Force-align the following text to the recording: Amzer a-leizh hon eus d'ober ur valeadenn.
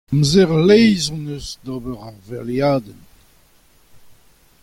Amzer 0.13 0.49
a-leizh 0.57 1.07
hon 1.11 1.29
eus 1.35 1.47
d'ober 1.63 1.97
ur 2.09 2.15
valeadenn. 2.27 3.01